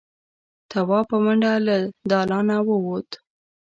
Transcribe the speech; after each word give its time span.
تواب 0.71 1.05
په 1.11 1.17
منډه 1.23 1.51
له 1.67 1.75
دالانه 2.09 2.57
ووت. 2.67 3.09